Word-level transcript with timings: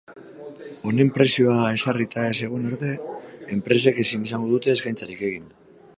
Honen 0.91 1.11
prezioa 1.17 1.67
ezarrita 1.75 2.25
ez 2.31 2.41
egon 2.49 2.65
arte, 2.71 2.91
enpresek 3.57 4.03
ezin 4.05 4.25
izango 4.31 4.51
dute 4.57 4.77
eskaintzarik 4.79 5.27
egin. 5.33 5.47